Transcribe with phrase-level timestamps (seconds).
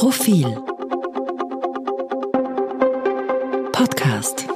[0.00, 0.46] Profil
[3.70, 4.48] Podcast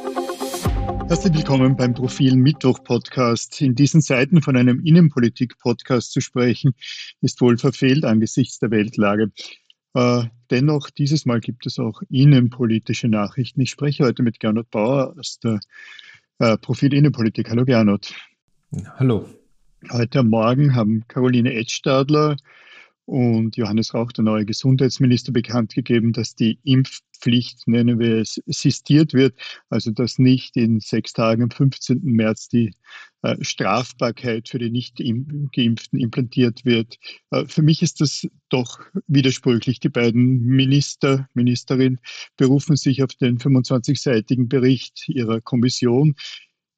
[1.06, 3.60] Herzlich willkommen beim Profil Mittwoch Podcast.
[3.60, 6.72] In diesen Zeiten von einem Innenpolitik Podcast zu sprechen,
[7.20, 9.32] ist wohl verfehlt angesichts der Weltlage.
[9.92, 13.60] Äh, dennoch, dieses Mal gibt es auch innenpolitische Nachrichten.
[13.60, 15.60] Ich spreche heute mit Gernot Bauer aus der
[16.38, 17.50] äh, Profil Innenpolitik.
[17.50, 18.14] Hallo Gernot.
[18.96, 19.28] Hallo.
[19.92, 22.38] Heute Morgen haben Caroline Edstadler
[23.06, 29.12] und Johannes Rauch, der neue Gesundheitsminister, bekannt gegeben, dass die Impfpflicht, nennen wir es, sistiert
[29.12, 29.34] wird,
[29.68, 32.00] also dass nicht in sechs Tagen am 15.
[32.02, 32.72] März die
[33.22, 36.96] äh, Strafbarkeit für die Nicht-Geimpften implantiert wird.
[37.30, 39.80] Äh, für mich ist das doch widersprüchlich.
[39.80, 42.00] Die beiden Minister, Ministerin
[42.36, 46.14] berufen sich auf den 25-seitigen Bericht ihrer Kommission,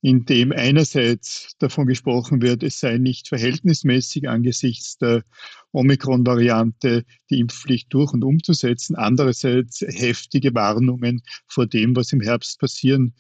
[0.07, 5.25] in dem einerseits davon gesprochen wird, es sei nicht verhältnismäßig angesichts der
[5.73, 13.15] Omikron-Variante die Impfpflicht durch und umzusetzen, andererseits heftige Warnungen vor dem, was im Herbst passieren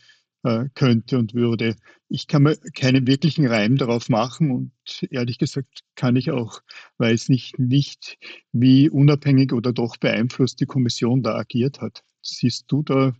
[0.44, 1.74] äh, könnte und würde.
[2.08, 4.70] Ich kann mir keinen wirklichen Reim darauf machen und
[5.10, 6.60] ehrlich gesagt kann ich auch,
[6.98, 8.16] weiß nicht, nicht,
[8.52, 12.04] wie unabhängig oder doch beeinflusst die Kommission da agiert hat.
[12.22, 13.12] Siehst du da,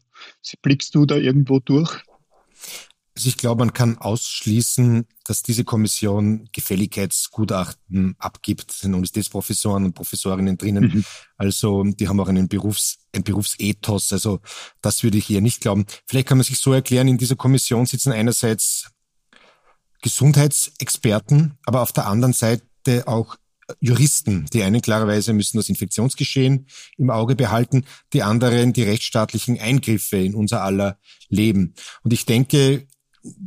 [0.62, 2.04] blickst du da irgendwo durch?
[3.16, 8.70] Also ich glaube, man kann ausschließen, dass diese Kommission Gefälligkeitsgutachten abgibt.
[8.70, 10.84] Es sind Universitätsprofessoren und Professorinnen drinnen.
[10.84, 11.04] Mhm.
[11.38, 14.12] Also die haben auch einen Berufs, ein Berufsethos.
[14.12, 14.40] Also
[14.82, 15.86] das würde ich eher nicht glauben.
[16.04, 18.90] Vielleicht kann man sich so erklären, in dieser Kommission sitzen einerseits
[20.02, 22.68] Gesundheitsexperten, aber auf der anderen Seite
[23.06, 23.36] auch
[23.80, 24.44] Juristen.
[24.52, 26.66] Die einen klarerweise müssen das Infektionsgeschehen
[26.98, 31.74] im Auge behalten, die anderen die rechtsstaatlichen Eingriffe in unser aller Leben.
[32.02, 32.86] Und ich denke,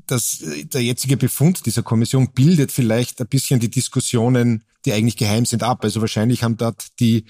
[0.08, 5.18] dass äh, der jetzige Befund dieser Kommission bildet vielleicht ein bisschen die Diskussionen, die eigentlich
[5.18, 5.84] geheim sind, ab.
[5.84, 7.26] Also wahrscheinlich haben dort die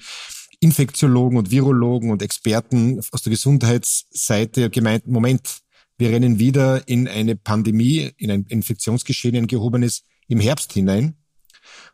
[0.60, 5.60] Infektiologen und Virologen und Experten aus der Gesundheitsseite gemeint, Moment,
[5.96, 11.16] wir rennen wieder in eine Pandemie, in ein Infektionsgeschehen, ein gehobenes im Herbst hinein.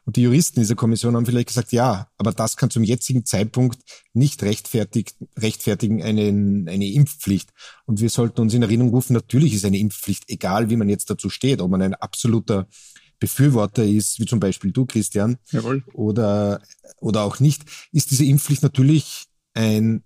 [0.05, 3.79] Und die Juristen dieser Kommission haben vielleicht gesagt, ja, aber das kann zum jetzigen Zeitpunkt
[4.13, 7.51] nicht rechtfertigen einen, eine Impfpflicht.
[7.87, 11.11] Und wir sollten uns in Erinnerung rufen, natürlich ist eine Impfpflicht, egal wie man jetzt
[11.11, 12.69] dazu steht, ob man ein absoluter
[13.19, 15.83] Befürworter ist, wie zum Beispiel du, Christian, Jawohl.
[15.95, 16.61] oder,
[17.01, 17.63] oder auch nicht,
[17.93, 20.05] ist diese Impfpflicht natürlich ein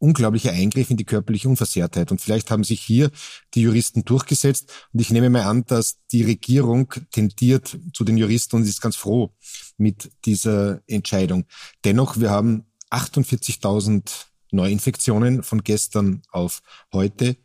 [0.00, 2.10] unglaublicher Eingriff in die körperliche Unversehrtheit.
[2.10, 3.10] Und vielleicht haben sich hier
[3.54, 4.72] die Juristen durchgesetzt.
[4.92, 8.96] Und ich nehme mal an, dass die Regierung tendiert zu den Juristen und ist ganz
[8.96, 9.32] froh
[9.76, 11.44] mit dieser Entscheidung.
[11.84, 14.10] Dennoch, wir haben 48.000
[14.50, 16.62] Neuinfektionen von gestern auf
[16.92, 17.36] heute.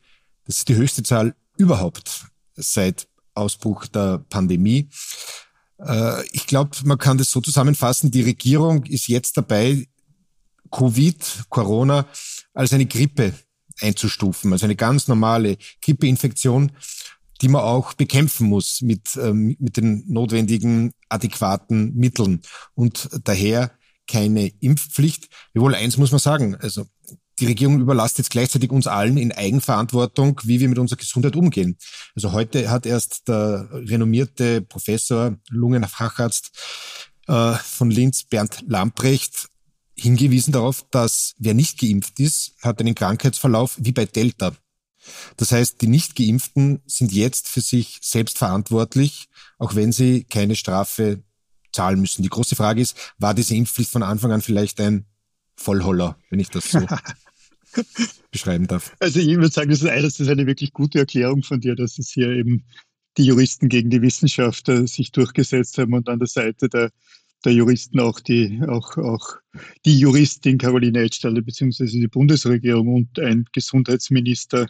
[0.45, 4.89] Das ist die höchste Zahl überhaupt seit Ausbruch der Pandemie.
[5.77, 8.11] Äh, ich glaube, man kann das so zusammenfassen.
[8.11, 9.87] Die Regierung ist jetzt dabei,
[10.75, 12.05] Covid, Corona
[12.53, 13.33] als eine Grippe
[13.81, 16.71] einzustufen, also eine ganz normale Grippeinfektion,
[17.41, 22.41] die man auch bekämpfen muss mit, ähm, mit den notwendigen adäquaten Mitteln
[22.73, 23.71] und daher
[24.07, 25.29] keine Impfpflicht.
[25.53, 26.85] Jawohl, eins muss man sagen, also
[27.39, 31.77] die Regierung überlasst jetzt gleichzeitig uns allen in Eigenverantwortung, wie wir mit unserer Gesundheit umgehen.
[32.15, 36.51] Also heute hat erst der renommierte Professor, Lungenfacharzt
[37.27, 39.49] äh, von Linz, Bernd Lamprecht,
[39.97, 44.55] hingewiesen darauf, dass wer nicht geimpft ist, hat einen Krankheitsverlauf wie bei Delta.
[45.37, 51.23] Das heißt, die Nicht-Geimpften sind jetzt für sich selbst verantwortlich, auch wenn sie keine Strafe
[51.71, 52.23] zahlen müssen.
[52.23, 55.05] Die große Frage ist, war diese Impfpflicht von Anfang an vielleicht ein
[55.55, 56.79] Vollholler, wenn ich das so
[58.31, 58.95] beschreiben darf?
[58.99, 61.97] Also ich würde sagen, das ist, das ist eine wirklich gute Erklärung von dir, dass
[61.99, 62.63] es hier eben
[63.17, 66.91] die Juristen gegen die Wissenschaftler sich durchgesetzt haben und an der Seite der
[67.45, 69.37] der Juristen auch die, auch, auch
[69.85, 74.67] die Juristin Caroline Edstadler beziehungsweise die Bundesregierung und ein Gesundheitsminister,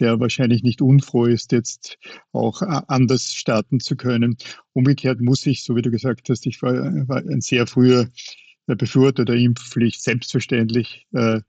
[0.00, 1.98] der wahrscheinlich nicht unfroh ist, jetzt
[2.32, 4.36] auch anders starten zu können.
[4.72, 6.74] Umgekehrt muss ich, so wie du gesagt hast, ich war,
[7.08, 8.08] war ein sehr früher
[8.66, 11.40] Befürworter der Impfpflicht, selbstverständlich äh,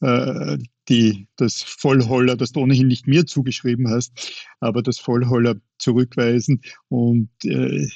[0.00, 0.58] äh,
[0.88, 7.30] die, das Vollholler, das du ohnehin nicht mir zugeschrieben hast, aber das Vollholler zurückweisen und
[7.44, 7.86] äh,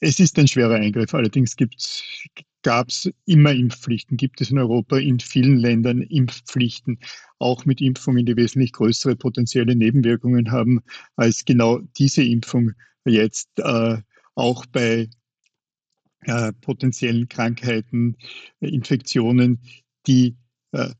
[0.00, 1.14] es ist ein schwerer Eingriff.
[1.14, 1.56] Allerdings
[2.62, 6.98] gab es immer Impfpflichten, gibt es in Europa in vielen Ländern Impfpflichten,
[7.38, 10.80] auch mit Impfungen, die wesentlich größere potenzielle Nebenwirkungen haben
[11.16, 12.72] als genau diese Impfung
[13.04, 13.98] jetzt äh,
[14.34, 15.08] auch bei
[16.22, 18.16] äh, potenziellen Krankheiten,
[18.60, 19.60] Infektionen,
[20.06, 20.36] die
[20.70, 20.90] äh,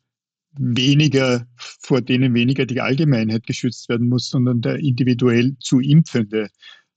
[0.55, 6.51] weniger, vor denen weniger die Allgemeinheit geschützt werden muss, sondern der individuell zu Impfende.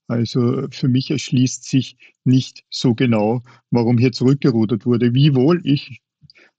[0.07, 3.41] Also für mich erschließt sich nicht so genau,
[3.71, 5.13] warum hier zurückgerudert wurde.
[5.13, 6.01] Wiewohl ich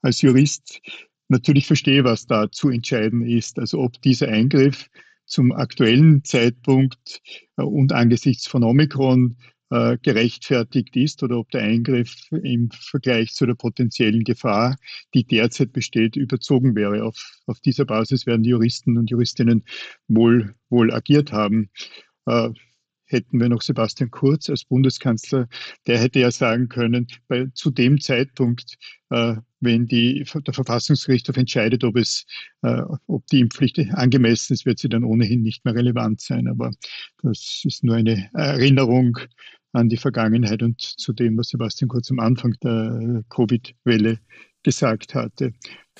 [0.02, 0.80] als Jurist
[1.28, 3.58] natürlich verstehe, was da zu entscheiden ist.
[3.58, 4.88] Also ob dieser Eingriff
[5.26, 7.20] zum aktuellen Zeitpunkt
[7.56, 9.36] äh, und angesichts von Omikron
[9.70, 14.76] äh, gerechtfertigt ist oder ob der Eingriff im Vergleich zu der potenziellen Gefahr,
[15.14, 17.04] die derzeit besteht, überzogen wäre.
[17.04, 19.64] Auf, auf dieser Basis werden die Juristen und Juristinnen
[20.06, 21.70] wohl, wohl agiert haben.
[23.06, 25.48] Hätten wir noch Sebastian Kurz als Bundeskanzler,
[25.86, 28.76] der hätte ja sagen können, bei, zu dem Zeitpunkt,
[29.10, 32.26] äh, wenn die, der Verfassungsgerichtshof entscheidet, ob es,
[32.62, 36.48] äh, ob die Impfpflicht angemessen ist, wird sie dann ohnehin nicht mehr relevant sein.
[36.48, 36.70] Aber
[37.22, 39.18] das ist nur eine Erinnerung
[39.72, 44.18] an die Vergangenheit und zu dem, was Sebastian Kurz am Anfang der Covid-Welle
[44.66, 45.54] gesagt hatte.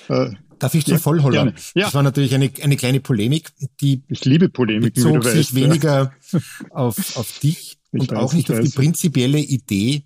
[0.09, 1.55] Äh, Darf ich zum ja, Vollholler?
[1.75, 1.85] Ja.
[1.85, 6.13] Das war natürlich eine, eine kleine Polemik, die ich liebe Polemiken, bezog sich weißt, weniger
[6.33, 6.41] ja.
[6.71, 10.05] auf, auf dich ich und weiß, auch nicht auf die prinzipielle Idee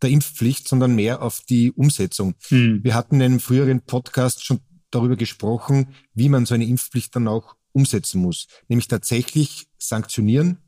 [0.00, 2.34] der Impfpflicht, sondern mehr auf die Umsetzung.
[2.48, 2.82] Hm.
[2.82, 4.60] Wir hatten in einem früheren Podcast schon
[4.90, 10.58] darüber gesprochen, wie man so eine Impfpflicht dann auch umsetzen muss, nämlich tatsächlich sanktionieren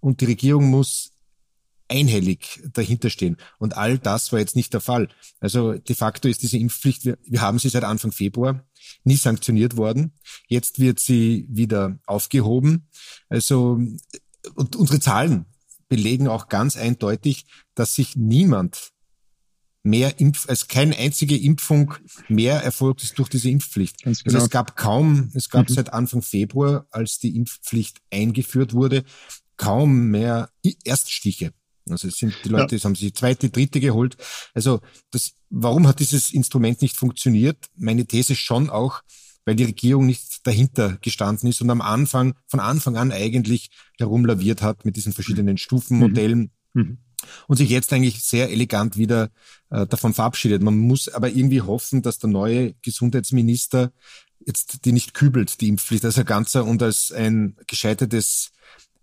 [0.00, 1.11] und die Regierung muss
[1.92, 3.36] einhellig dahinterstehen.
[3.58, 5.08] Und all das war jetzt nicht der Fall.
[5.40, 8.64] Also de facto ist diese Impfpflicht, wir, wir haben sie seit Anfang Februar,
[9.04, 10.14] nie sanktioniert worden.
[10.48, 12.88] Jetzt wird sie wieder aufgehoben.
[13.28, 13.78] Also
[14.54, 15.44] und unsere Zahlen
[15.88, 17.44] belegen auch ganz eindeutig,
[17.74, 18.92] dass sich niemand
[19.82, 21.94] mehr Impf, als keine einzige Impfung
[22.28, 24.02] mehr erfolgt ist durch diese Impfpflicht.
[24.02, 24.16] Genau.
[24.24, 25.74] Also es gab kaum, es gab mhm.
[25.74, 29.04] seit Anfang Februar, als die Impfpflicht eingeführt wurde,
[29.56, 30.50] kaum mehr
[30.84, 31.52] Erststiche.
[31.88, 32.84] Also es sind die Leute, ja.
[32.84, 34.16] haben sich die zweite, dritte geholt.
[34.54, 34.80] Also
[35.10, 37.58] das, warum hat dieses Instrument nicht funktioniert?
[37.76, 39.02] Meine These schon auch,
[39.44, 44.62] weil die Regierung nicht dahinter gestanden ist und am Anfang, von Anfang an eigentlich herumlaviert
[44.62, 46.52] hat mit diesen verschiedenen Stufenmodellen.
[46.74, 46.82] Mhm.
[46.82, 46.98] Mhm.
[47.46, 49.30] Und sich jetzt eigentlich sehr elegant wieder
[49.70, 50.60] äh, davon verabschiedet.
[50.60, 53.92] Man muss aber irgendwie hoffen, dass der neue Gesundheitsminister
[54.44, 58.50] jetzt die nicht kübelt, die Impfpflicht, als ein ganzer und als ein gescheitertes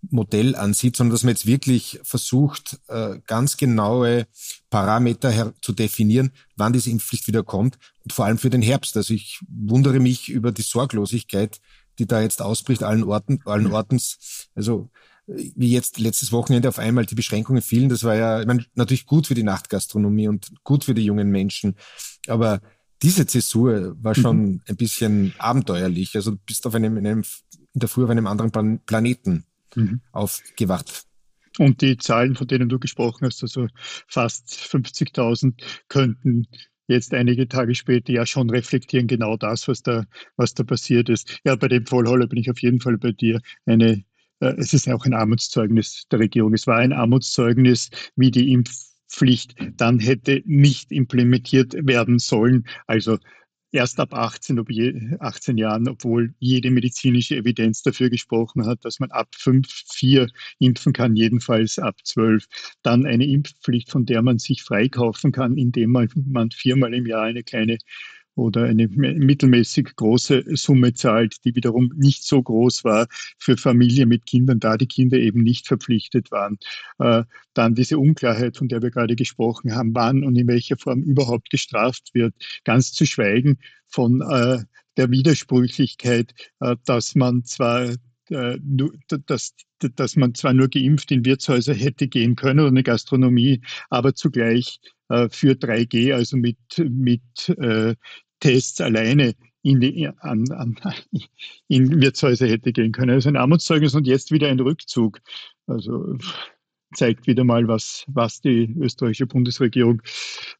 [0.09, 4.27] Modell ansieht, sondern dass man jetzt wirklich versucht, äh, ganz genaue
[4.69, 8.95] Parameter zu definieren, wann diese Impfpflicht wieder kommt und vor allem für den Herbst.
[8.95, 11.59] Also ich wundere mich über die Sorglosigkeit,
[11.99, 14.47] die da jetzt ausbricht allen Orten, allen Ortens.
[14.55, 14.89] Also
[15.27, 19.05] wie jetzt letztes Wochenende auf einmal die Beschränkungen fielen, das war ja ich meine, natürlich
[19.05, 21.75] gut für die Nachtgastronomie und gut für die jungen Menschen,
[22.27, 22.61] aber
[23.01, 24.61] diese Zäsur war schon mhm.
[24.67, 26.15] ein bisschen abenteuerlich.
[26.15, 27.23] Also du bist auf einem, in, einem,
[27.73, 30.01] in der Früh auf einem anderen Planeten mhm.
[30.11, 31.05] aufgewacht.
[31.57, 33.67] Und die Zahlen, von denen du gesprochen hast, also
[34.07, 35.53] fast 50.000,
[35.89, 36.47] könnten
[36.87, 40.05] jetzt einige Tage später ja schon reflektieren genau das, was da,
[40.37, 41.39] was da passiert ist.
[41.43, 43.41] Ja, bei dem Vollholler bin ich auf jeden Fall bei dir.
[43.65, 44.03] Eine,
[44.39, 46.53] äh, es ist auch ein Armutszeugnis der Regierung.
[46.53, 52.65] Es war ein Armutszeugnis, wie die Impfpflicht dann hätte nicht implementiert werden sollen.
[52.87, 53.17] Also
[53.71, 58.99] erst ab 18, ob je, 18 Jahren, obwohl jede medizinische Evidenz dafür gesprochen hat, dass
[58.99, 60.27] man ab 5, 4
[60.59, 62.45] impfen kann, jedenfalls ab 12.
[62.83, 67.23] Dann eine Impfpflicht, von der man sich freikaufen kann, indem man, man viermal im Jahr
[67.23, 67.77] eine kleine
[68.39, 73.07] oder eine mittelmäßig große Summe zahlt, die wiederum nicht so groß war
[73.37, 76.57] für Familien mit Kindern, da die Kinder eben nicht verpflichtet waren.
[76.99, 81.01] Äh, dann diese Unklarheit, von der wir gerade gesprochen haben, wann und in welcher Form
[81.01, 82.33] überhaupt gestraft wird,
[82.63, 84.59] ganz zu schweigen von äh,
[84.97, 87.89] der Widersprüchlichkeit, äh, dass man zwar
[89.25, 89.55] dass,
[89.95, 94.79] dass man zwar nur geimpft in Wirtshäuser hätte gehen können oder eine Gastronomie, aber zugleich
[95.07, 97.23] für 3G, also mit, mit
[98.39, 100.75] Tests alleine in, die, an, an,
[101.67, 103.11] in Wirtshäuser hätte gehen können.
[103.11, 105.19] Also ein Armutszeugnis und jetzt wieder ein Rückzug.
[105.67, 106.17] Also
[106.95, 110.01] zeigt wieder mal, was, was die österreichische Bundesregierung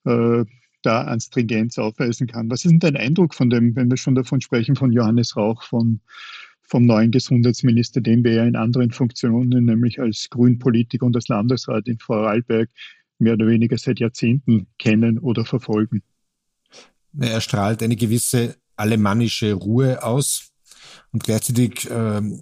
[0.05, 0.45] äh,
[0.81, 2.49] da an Stringenz aufweisen kann.
[2.49, 5.63] Was ist denn dein Eindruck von dem, wenn wir schon davon sprechen, von Johannes Rauch,
[5.63, 5.99] von,
[6.61, 11.87] vom neuen Gesundheitsminister, den wir ja in anderen Funktionen, nämlich als Grünpolitiker und als Landesrat
[11.87, 12.69] in Vorarlberg,
[13.17, 16.03] mehr oder weniger seit Jahrzehnten kennen oder verfolgen?
[17.17, 20.51] Er strahlt eine gewisse alemannische Ruhe aus
[21.11, 22.39] und gleichzeitig ähm,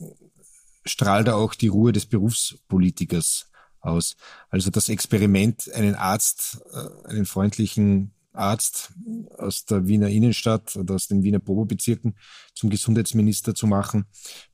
[0.86, 4.16] strahlt er auch die Ruhe des Berufspolitikers aus.
[4.50, 8.94] Also das Experiment, einen Arzt, äh, einen freundlichen Arzt
[9.38, 12.16] aus der Wiener Innenstadt oder aus den Wiener Bobo-Bezirken
[12.54, 14.06] zum Gesundheitsminister zu machen.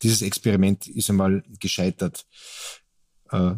[0.02, 2.26] Dieses Experiment ist einmal gescheitert.
[3.30, 3.56] Äh,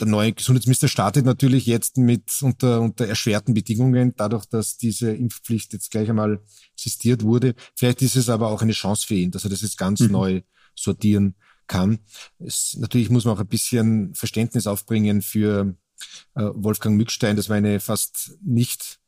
[0.00, 5.72] der neue Gesundheitsminister startet natürlich jetzt mit unter, unter erschwerten Bedingungen, dadurch, dass diese Impfpflicht
[5.72, 6.40] jetzt gleich einmal
[6.72, 7.54] existiert wurde.
[7.76, 10.10] Vielleicht ist es aber auch eine Chance für ihn, dass er das jetzt ganz mhm.
[10.10, 10.42] neu
[10.74, 11.36] sortieren
[11.66, 12.00] kann.
[12.38, 15.76] Es, natürlich muss man auch ein bisschen Verständnis aufbringen für
[16.34, 17.36] äh, Wolfgang Mückstein.
[17.36, 18.98] Das war eine fast nicht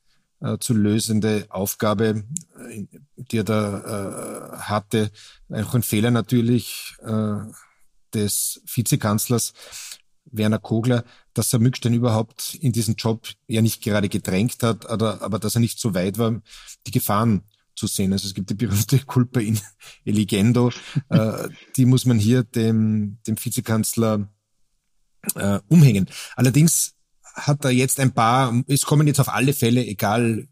[0.40, 2.24] äh, zu lösende Aufgabe,
[2.70, 2.84] äh,
[3.16, 5.10] die er da äh, hatte.
[5.48, 7.38] Auch ein Fehler natürlich äh,
[8.14, 9.52] des Vizekanzlers
[10.30, 11.04] Werner Kogler,
[11.34, 15.54] dass er Mückstein überhaupt in diesen Job ja nicht gerade gedrängt hat, aber, aber dass
[15.54, 16.40] er nicht so weit war,
[16.86, 17.42] die Gefahren
[17.74, 18.12] zu sehen.
[18.12, 19.60] Also es gibt die berühmte Culpa in
[20.04, 20.70] Eligendo,
[21.10, 24.28] äh, die muss man hier dem, dem Vizekanzler
[25.34, 26.08] äh, umhängen.
[26.34, 26.94] Allerdings
[27.34, 30.48] hat er jetzt ein paar, es kommen jetzt auf alle Fälle, egal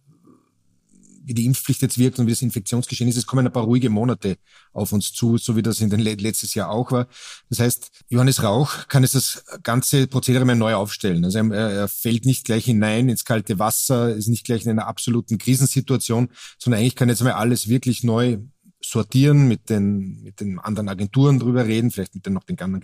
[1.25, 3.90] wie die Impfpflicht jetzt wirkt und wie das Infektionsgeschehen ist, es kommen ein paar ruhige
[3.90, 4.37] Monate
[4.73, 7.07] auf uns zu, so wie das in den letztes Jahr auch war.
[7.49, 11.25] Das heißt, Johannes Rauch kann jetzt das ganze Prozedere mal neu aufstellen.
[11.25, 14.87] Also er, er fällt nicht gleich hinein ins kalte Wasser, ist nicht gleich in einer
[14.87, 18.38] absoluten Krisensituation, sondern eigentlich kann jetzt mal alles wirklich neu
[18.85, 22.81] sortieren, mit den, mit den anderen Agenturen drüber reden, vielleicht mit den noch den ganzen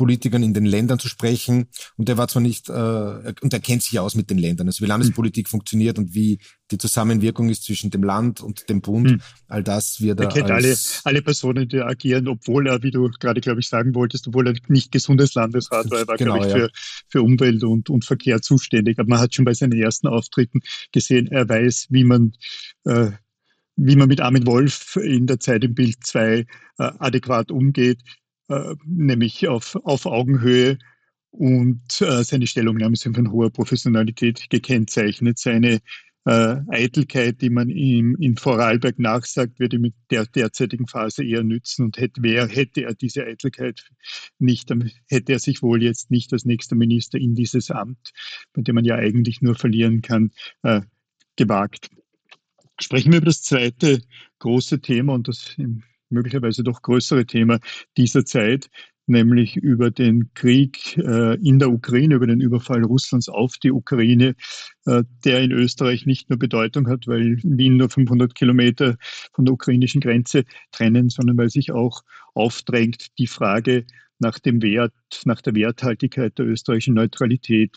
[0.00, 1.68] Gesundheitspolitikern in den Ländern zu sprechen.
[1.96, 4.82] Und er war zwar nicht, äh, und er kennt sich aus mit den Ländern, also
[4.84, 5.50] wie Landespolitik mhm.
[5.50, 6.38] funktioniert und wie
[6.70, 9.10] die Zusammenwirkung ist zwischen dem Land und dem Bund.
[9.10, 9.20] Mhm.
[9.48, 10.26] All das wird er.
[10.26, 13.94] Er kennt alle, alle Personen, die agieren, obwohl er, wie du gerade, glaube ich, sagen
[13.94, 16.58] wolltest, obwohl er nicht gesundes Landesrat war, er war, genau, glaube ich, ja.
[16.58, 16.70] für,
[17.08, 18.98] für Umwelt und, und Verkehr zuständig.
[18.98, 20.60] Aber man hat schon bei seinen ersten Auftritten
[20.92, 22.32] gesehen, er weiß, wie man
[22.84, 23.10] äh,
[23.82, 26.44] wie man mit Armin Wolf in der Zeit im Bild 2 äh,
[26.76, 28.00] adäquat umgeht,
[28.50, 30.78] äh, nämlich auf, auf Augenhöhe.
[31.30, 35.38] Und äh, seine Stellungnahmen sind von hoher Professionalität gekennzeichnet.
[35.38, 35.78] Seine
[36.26, 41.84] äh, Eitelkeit, die man ihm in Vorarlberg nachsagt, würde in der derzeitigen Phase eher nützen.
[41.84, 43.88] Und hätte, wer, hätte er diese Eitelkeit
[44.40, 44.70] nicht,
[45.08, 48.10] hätte er sich wohl jetzt nicht als nächster Minister in dieses Amt,
[48.52, 50.80] bei dem man ja eigentlich nur verlieren kann, äh,
[51.36, 51.88] gewagt.
[52.80, 54.00] Sprechen wir über das zweite
[54.40, 55.56] große Thema und das
[56.10, 57.58] möglicherweise doch größere Thema
[57.96, 58.68] dieser Zeit,
[59.06, 64.34] nämlich über den Krieg äh, in der Ukraine, über den Überfall Russlands auf die Ukraine,
[64.86, 68.96] äh, der in Österreich nicht nur Bedeutung hat, weil Wien nur 500 Kilometer
[69.32, 72.02] von der ukrainischen Grenze trennen, sondern weil sich auch
[72.34, 73.84] aufdrängt die Frage
[74.20, 74.92] nach dem Wert,
[75.24, 77.76] nach der Werthaltigkeit der österreichischen Neutralität.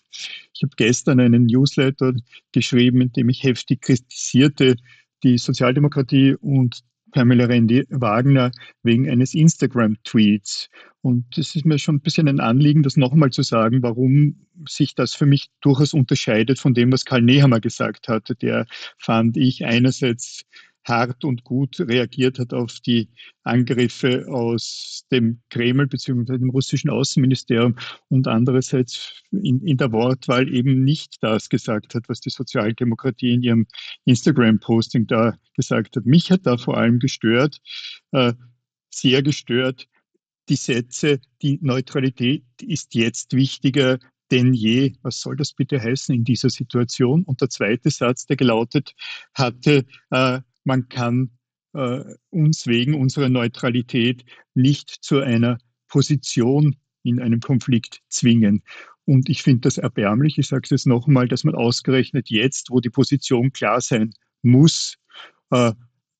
[0.54, 2.13] Ich habe gestern einen Newsletter
[2.52, 4.75] geschrieben, in dem ich heftig kritisierte
[5.24, 8.51] die Sozialdemokratie und Pamela Rendi Wagner
[8.84, 10.70] wegen eines Instagram-Tweets.
[11.01, 14.96] Und es ist mir schon ein bisschen ein Anliegen, das nochmal zu sagen, warum sich
[14.96, 18.36] das für mich durchaus unterscheidet von dem, was Karl Nehammer gesagt hatte.
[18.36, 18.65] Der
[18.98, 20.43] fand ich einerseits
[20.86, 23.10] hart und gut reagiert hat auf die
[23.44, 26.38] Angriffe aus dem Kreml bzw.
[26.38, 27.75] dem russischen Außenministerium
[28.10, 33.44] und andererseits in, in der Wortwahl eben nicht das gesagt hat, was die Sozialdemokratie in
[33.44, 33.68] ihrem
[34.06, 36.06] Instagram-Posting da gesagt hat.
[36.06, 37.60] Mich hat da vor allem gestört,
[38.12, 38.34] äh,
[38.90, 39.88] sehr gestört,
[40.50, 43.98] die Sätze, die Neutralität ist jetzt wichtiger
[44.32, 44.94] denn je.
[45.04, 47.24] Was soll das bitte heißen in dieser Situation?
[47.24, 48.94] Und der zweite Satz, der gelautet
[49.34, 51.32] hatte, äh, man kann
[51.74, 58.63] äh, uns wegen unserer Neutralität nicht zu einer Position in einem Konflikt zwingen.
[59.05, 62.79] Und ich finde das erbärmlich, ich sage es jetzt nochmal, dass man ausgerechnet jetzt, wo
[62.79, 64.98] die Position klar sein muss,
[65.51, 65.74] äh,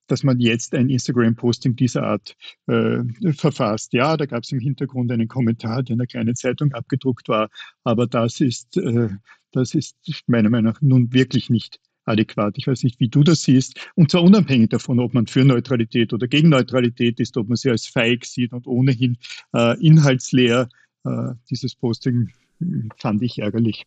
[0.08, 2.36] dass man jetzt ein Instagram-Posting dieser Art
[2.68, 3.00] äh,
[3.34, 3.94] verfasst.
[3.94, 7.50] Ja, da gab es im Hintergrund einen Kommentar, der in einer kleinen Zeitung abgedruckt war,
[7.84, 9.10] aber das ist, äh,
[9.52, 9.96] das ist
[10.28, 12.56] meiner Meinung nach nun wirklich nicht adäquat.
[12.58, 13.92] Ich weiß nicht, wie du das siehst.
[13.96, 17.70] Und zwar unabhängig davon, ob man für Neutralität oder gegen Neutralität ist, ob man sie
[17.70, 19.18] als feig sieht und ohnehin
[19.54, 20.70] äh, inhaltsleer.
[21.06, 22.30] Äh, dieses Posting
[22.98, 23.86] fand ich ärgerlich.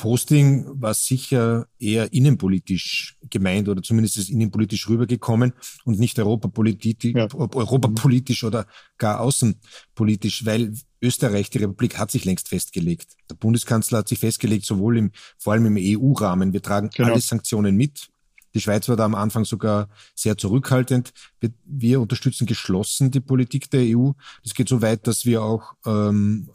[0.00, 5.52] Posting war sicher eher innenpolitisch gemeint oder zumindest ist innenpolitisch rübergekommen
[5.84, 7.28] und nicht europapolitisch, ja.
[7.34, 8.66] europapolitisch oder
[8.96, 13.12] gar außenpolitisch, weil Österreich, die Republik, hat sich längst festgelegt.
[13.28, 16.54] Der Bundeskanzler hat sich festgelegt, sowohl im, vor allem im EU-Rahmen.
[16.54, 17.12] Wir tragen genau.
[17.12, 18.08] alle Sanktionen mit.
[18.54, 21.12] Die Schweiz war da am Anfang sogar sehr zurückhaltend.
[21.40, 24.12] Wir, wir unterstützen geschlossen die Politik der EU.
[24.42, 26.48] Das geht so weit, dass wir auch ähm,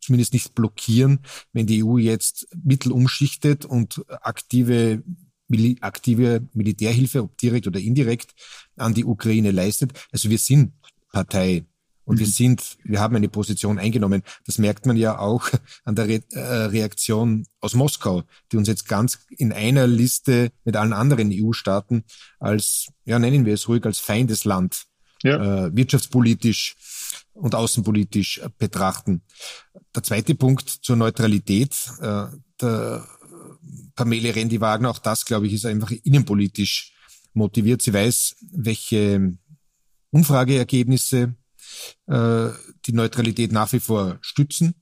[0.00, 1.20] zumindest nicht blockieren,
[1.52, 5.02] wenn die EU jetzt Mittel umschichtet und aktive
[5.80, 8.34] aktive Militärhilfe, ob direkt oder indirekt,
[8.76, 9.92] an die Ukraine leistet.
[10.10, 10.72] Also wir sind
[11.12, 11.64] Partei
[12.04, 12.20] und mhm.
[12.20, 14.22] wir sind, wir haben eine Position eingenommen.
[14.46, 15.48] Das merkt man ja auch
[15.84, 20.76] an der Re äh, Reaktion aus Moskau, die uns jetzt ganz in einer Liste mit
[20.76, 22.04] allen anderen EU-Staaten
[22.38, 24.84] als, ja, nennen wir es ruhig, als Feindesland
[25.22, 25.66] ja.
[25.66, 26.76] äh, wirtschaftspolitisch
[27.32, 29.22] und außenpolitisch betrachten.
[29.94, 32.26] Der zweite Punkt zur Neutralität, äh,
[32.60, 33.06] der
[33.94, 36.92] Pamela Rendi-Wagner, auch das, glaube ich, ist einfach innenpolitisch
[37.32, 37.82] motiviert.
[37.82, 39.36] Sie weiß, welche
[40.10, 41.34] Umfrageergebnisse
[42.06, 42.48] äh,
[42.86, 44.74] die Neutralität nach wie vor stützen.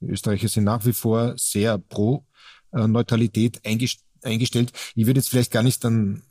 [0.00, 2.26] Die Österreicher sind nach wie vor sehr pro
[2.72, 4.72] äh, Neutralität eingestellt.
[4.94, 6.22] Ich würde jetzt vielleicht gar nicht dann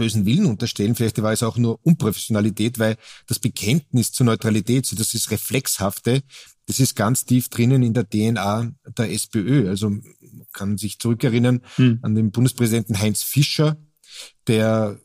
[0.00, 0.94] bösen Willen unterstellen.
[0.94, 6.22] Vielleicht war es auch nur Unprofessionalität, weil das Bekenntnis zur Neutralität, so das ist Reflexhafte,
[6.64, 9.68] das ist ganz tief drinnen in der DNA der SPÖ.
[9.68, 10.02] Also man
[10.54, 11.98] kann sich zurückerinnern hm.
[12.00, 13.76] an den Bundespräsidenten Heinz Fischer,
[14.46, 14.98] der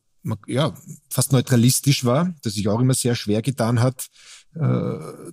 [0.47, 0.73] ja
[1.09, 4.07] fast neutralistisch war, der sich auch immer sehr schwer getan hat,
[4.53, 5.31] äh,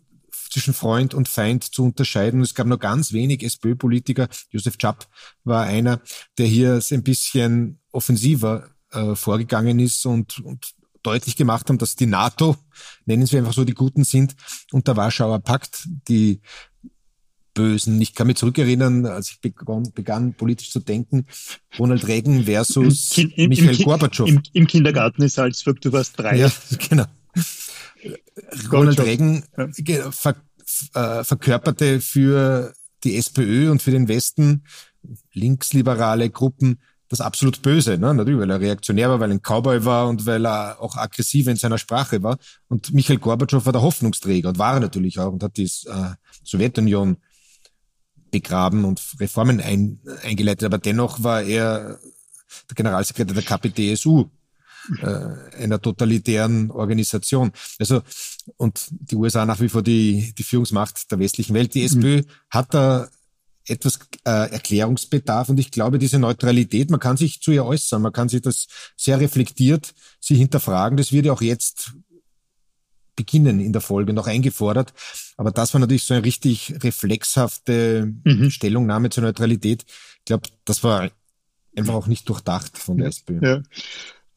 [0.50, 2.40] zwischen Freund und Feind zu unterscheiden.
[2.40, 4.28] Es gab nur ganz wenig SPÖ-Politiker.
[4.50, 5.06] Josef Chapp
[5.44, 6.00] war einer,
[6.36, 12.06] der hier ein bisschen offensiver äh, vorgegangen ist und, und deutlich gemacht haben, dass die
[12.06, 12.56] NATO,
[13.06, 14.34] nennen wir einfach so, die Guten sind
[14.70, 16.40] und der Warschauer Pakt, die
[17.54, 18.00] Bösen.
[18.00, 21.26] Ich kann mich zurückerinnern, als ich begann, begann politisch zu denken,
[21.78, 24.28] Ronald Reagan versus Im, im, Michael im, Gorbatschow.
[24.28, 26.38] Im, Im, Kindergarten in Salzburg, du warst drei.
[26.38, 26.52] Ja,
[26.88, 27.04] genau.
[28.70, 30.10] Ronald Reagan ja.
[30.10, 30.36] ver,
[30.94, 34.64] äh, verkörperte für die SPÖ und für den Westen
[35.32, 36.80] linksliberale Gruppen
[37.12, 38.14] das absolut Böse, ne?
[38.14, 41.46] natürlich, weil er reaktionär war, weil er ein Cowboy war und weil er auch aggressiv
[41.46, 42.38] in seiner Sprache war.
[42.68, 47.18] Und Michael Gorbatschow war der Hoffnungsträger und war natürlich auch und hat die äh, Sowjetunion
[48.30, 50.64] begraben und Reformen ein, eingeleitet.
[50.64, 51.98] Aber dennoch war er
[52.70, 54.30] der Generalsekretär der KPDSU,
[55.02, 57.52] äh, einer totalitären Organisation.
[57.78, 58.00] Also
[58.56, 61.74] und die USA nach wie vor die, die Führungsmacht der westlichen Welt.
[61.74, 62.26] Die SPÖ mhm.
[62.48, 63.08] hat da
[63.66, 68.12] etwas äh, Erklärungsbedarf und ich glaube, diese Neutralität, man kann sich zu ihr äußern, man
[68.12, 68.66] kann sich das
[68.96, 71.92] sehr reflektiert, sie hinterfragen, das wird ja auch jetzt
[73.16, 74.92] beginnen in der Folge noch eingefordert.
[75.36, 78.50] Aber das war natürlich so eine richtig reflexhafte mhm.
[78.50, 79.84] Stellungnahme zur Neutralität.
[80.18, 81.10] Ich glaube, das war
[81.76, 83.10] einfach auch nicht durchdacht von der ja.
[83.10, 83.62] SPÖ.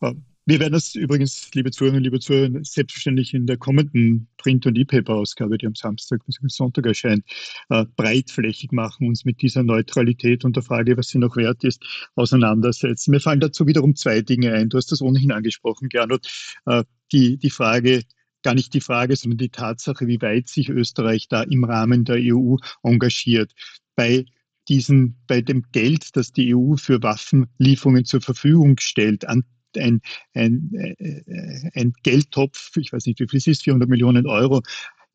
[0.01, 0.13] Ja.
[0.47, 5.57] Wir werden das übrigens, liebe Zuhörerinnen, liebe Zuhörer, selbstverständlich in der kommenden Print- und E-Paper-Ausgabe,
[5.57, 6.49] die am Samstag bzw.
[6.49, 7.25] Sonntag erscheint,
[7.69, 11.83] äh, breitflächig machen, uns mit dieser Neutralität und der Frage, was sie noch wert ist,
[12.13, 13.09] auseinandersetzen.
[13.09, 14.69] Mir fallen dazu wiederum zwei Dinge ein.
[14.69, 16.27] Du hast das ohnehin angesprochen, Gernot.
[16.67, 18.03] Äh, die, die Frage,
[18.43, 22.17] gar nicht die Frage, sondern die Tatsache, wie weit sich Österreich da im Rahmen der
[22.19, 23.51] EU engagiert.
[23.95, 24.25] Bei
[24.67, 29.43] diesen, bei dem Geld, das die EU für Waffenlieferungen zur Verfügung stellt, an
[29.77, 30.01] ein,
[30.33, 34.61] ein, äh, ein Geldtopf, ich weiß nicht, wie viel es ist, 400 Millionen Euro,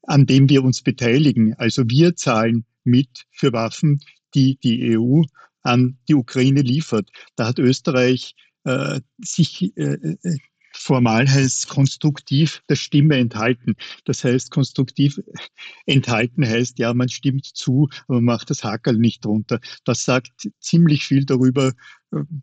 [0.03, 1.55] an dem wir uns beteiligen.
[1.55, 4.01] Also wir zahlen mit für Waffen,
[4.35, 5.23] die die EU
[5.63, 7.11] an die Ukraine liefert.
[7.37, 10.39] Da hat Österreich äh, sich äh, äh
[10.81, 13.75] formal heißt konstruktiv der Stimme enthalten.
[14.05, 15.21] Das heißt, konstruktiv
[15.87, 19.61] enthalten heißt, ja, man stimmt zu, aber man macht das Hackerl nicht drunter.
[19.85, 21.73] Das sagt ziemlich viel darüber,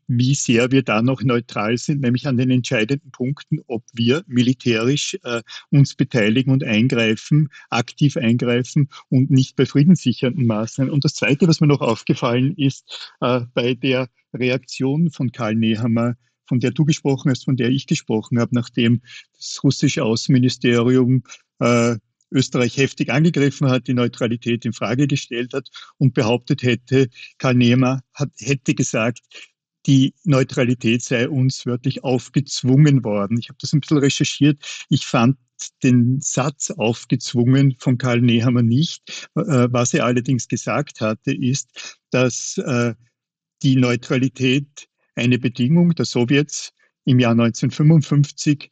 [0.07, 5.17] wie sehr wir da noch neutral sind, nämlich an den entscheidenden Punkten, ob wir militärisch
[5.23, 10.93] äh, uns beteiligen und eingreifen, aktiv eingreifen und nicht bei friedenssichernden Maßnahmen.
[10.93, 16.15] Und das Zweite, was mir noch aufgefallen ist, äh, bei der Reaktion von Karl Nehammer
[16.47, 19.01] von der du gesprochen hast, von der ich gesprochen habe, nachdem
[19.37, 21.23] das russische Außenministerium
[21.59, 21.95] äh,
[22.31, 27.07] Österreich heftig angegriffen hat, die Neutralität in Frage gestellt hat und behauptet hätte,
[27.37, 29.21] Karl Nehmer hat, hätte gesagt,
[29.85, 33.37] die Neutralität sei uns wörtlich aufgezwungen worden.
[33.39, 34.59] Ich habe das ein bisschen recherchiert.
[34.89, 35.37] Ich fand
[35.81, 39.27] den Satz aufgezwungen von Karl Nehammer nicht.
[39.35, 42.93] Äh, was er allerdings gesagt hatte, ist, dass äh,
[43.63, 46.73] die Neutralität eine Bedingung der Sowjets
[47.05, 48.71] im Jahr 1955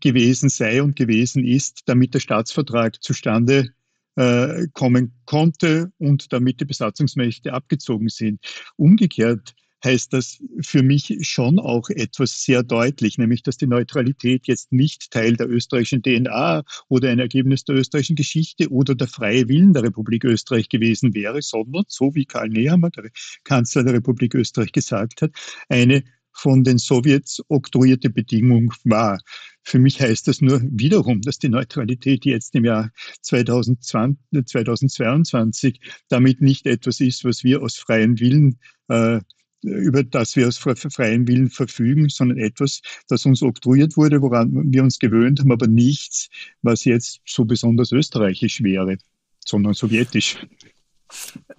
[0.00, 3.70] gewesen sei und gewesen ist, damit der Staatsvertrag zustande
[4.16, 8.40] äh, kommen konnte und damit die Besatzungsmächte abgezogen sind.
[8.76, 9.54] Umgekehrt
[9.86, 15.10] heißt das für mich schon auch etwas sehr deutlich, nämlich dass die Neutralität jetzt nicht
[15.12, 19.84] Teil der österreichischen DNA oder ein Ergebnis der österreichischen Geschichte oder der freie Willen der
[19.84, 23.10] Republik Österreich gewesen wäre, sondern, so wie Karl Nehammer, der
[23.44, 25.30] Kanzler der Republik Österreich, gesagt hat,
[25.68, 29.18] eine von den Sowjets oktroyierte Bedingung war.
[29.62, 32.90] Für mich heißt das nur wiederum, dass die Neutralität jetzt im Jahr
[33.22, 39.20] 2020, 2022 damit nicht etwas ist, was wir aus freiem Willen äh,
[39.62, 44.82] über das wir aus freien Willen verfügen, sondern etwas, das uns oktroyiert wurde, woran wir
[44.82, 46.28] uns gewöhnt haben, aber nichts,
[46.62, 48.98] was jetzt so besonders österreichisch wäre,
[49.44, 50.36] sondern sowjetisch.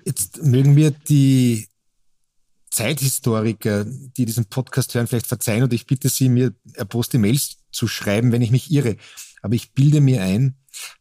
[0.06, 1.68] Jetzt mögen wir die
[2.70, 7.88] Zeithistoriker, die diesen Podcast hören, vielleicht verzeihen und ich bitte Sie, mir erposte Mails zu
[7.88, 8.98] schreiben, wenn ich mich irre.
[9.42, 10.56] Aber ich bilde mir ein,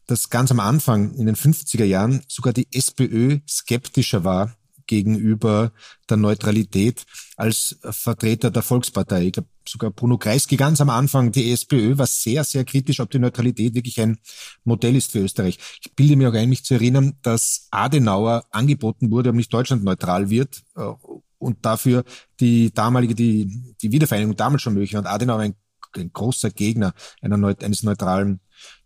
[0.07, 5.71] dass ganz am Anfang in den 50er Jahren sogar die SPÖ skeptischer war gegenüber
[6.09, 9.27] der Neutralität als Vertreter der Volkspartei.
[9.27, 13.11] Ich glaube, sogar Bruno Kreisky ganz am Anfang, die SPÖ war sehr, sehr kritisch, ob
[13.11, 14.17] die Neutralität wirklich ein
[14.63, 15.59] Modell ist für Österreich.
[15.83, 19.83] Ich bilde mir auch ein, mich zu erinnern, dass Adenauer angeboten wurde, ob nicht Deutschland
[19.83, 20.91] neutral wird äh,
[21.37, 22.03] und dafür
[22.39, 25.01] die damalige, die, die Wiedervereinigung damals schon möglich war.
[25.01, 25.55] Und Adenauer ein,
[25.95, 28.39] ein großer Gegner einer, eines neutralen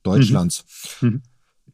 [0.04, 0.66] Deutschlands.
[1.02, 1.10] Mhm.
[1.10, 1.22] Mhm.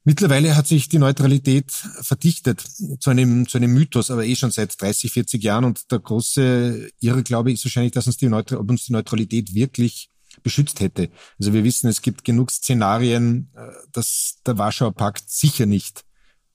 [0.07, 2.63] Mittlerweile hat sich die Neutralität verdichtet
[3.01, 5.65] zu einem, zu einem Mythos, aber eh schon seit 30, 40 Jahren.
[5.65, 8.93] Und der große Irre, glaube ich, ist wahrscheinlich, dass uns die, Neutra ob uns die
[8.93, 10.09] Neutralität wirklich
[10.43, 11.09] beschützt hätte.
[11.37, 16.05] Also wir wissen, es gibt genug Szenarien, äh, dass der Warschauer Pakt sicher nicht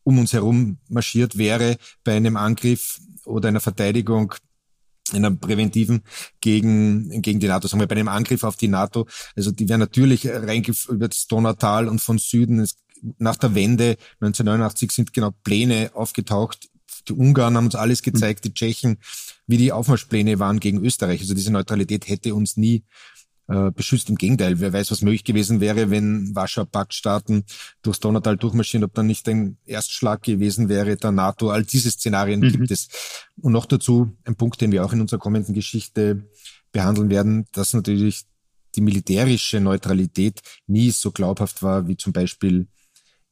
[0.03, 4.33] um uns herum marschiert wäre bei einem Angriff oder einer Verteidigung
[5.13, 6.05] einer präventiven
[6.41, 9.07] gegen, gegen die NATO, sagen wir bei einem Angriff auf die NATO.
[9.37, 12.61] Also die wären natürlich reingeführt über das Donautal und von Süden.
[12.61, 12.77] Es
[13.19, 16.69] nach der Wende 1989 sind genau Pläne aufgetaucht.
[17.09, 18.99] Die Ungarn haben uns alles gezeigt, die Tschechen,
[19.47, 21.21] wie die Aufmarschpläne waren gegen Österreich.
[21.21, 22.85] Also diese Neutralität hätte uns nie
[23.49, 24.09] äh, beschützt.
[24.09, 27.45] Im Gegenteil, wer weiß, was möglich gewesen wäre, wenn Warschauer Paktstaaten
[27.83, 31.51] durchs Donautal durchmarschieren, ob dann nicht ein Erstschlag gewesen wäre der NATO.
[31.51, 32.53] All diese Szenarien mhm.
[32.53, 32.89] gibt es.
[33.41, 36.31] Und noch dazu ein Punkt, den wir auch in unserer kommenden Geschichte
[36.71, 38.27] behandeln werden, dass natürlich
[38.75, 42.69] die militärische Neutralität nie so glaubhaft war wie zum Beispiel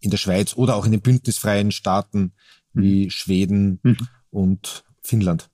[0.01, 2.33] in der Schweiz oder auch in den bündnisfreien Staaten
[2.73, 3.11] wie mhm.
[3.11, 4.09] Schweden mhm.
[4.31, 5.51] und Finnland.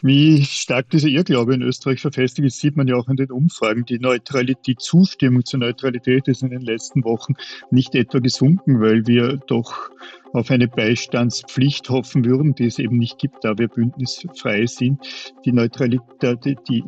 [0.00, 3.84] Wie stark dieser Irrglaube in Österreich verfestigt ist, sieht man ja auch in den Umfragen.
[3.84, 7.34] Die Neutralität, die Zustimmung zur Neutralität ist in den letzten Wochen
[7.72, 9.90] nicht etwa gesunken, weil wir doch
[10.32, 15.00] auf eine Beistandspflicht hoffen würden, die es eben nicht gibt, da wir bündnisfrei sind.
[15.44, 16.84] Die Neutralität, die, die,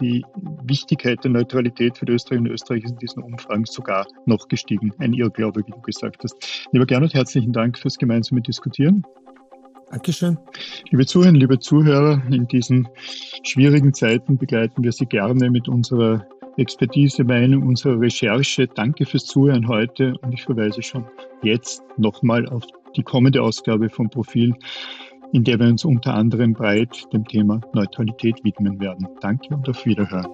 [0.00, 0.24] die
[0.64, 4.92] Wichtigkeit der Neutralität für Österreich und Österreich ist in diesen Umfragen sogar noch gestiegen.
[4.98, 6.68] Ein Irrglaube, wie du gesagt hast.
[6.72, 9.04] Lieber Gernot, herzlichen Dank fürs gemeinsame Diskutieren.
[9.90, 10.38] Dankeschön.
[10.90, 12.88] Liebe Zuhörerinnen, liebe Zuhörer, in diesen
[13.42, 16.26] schwierigen Zeiten begleiten wir Sie gerne mit unserer
[16.58, 18.66] Expertise, Meinung, unserer Recherche.
[18.66, 21.04] Danke fürs Zuhören heute und ich verweise schon
[21.42, 22.64] jetzt nochmal auf
[22.96, 24.54] die kommende Ausgabe vom Profil,
[25.32, 29.08] in der wir uns unter anderem breit dem Thema Neutralität widmen werden.
[29.20, 30.26] Danke und auf Wiederhören.